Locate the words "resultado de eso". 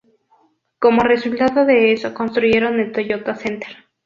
1.03-2.15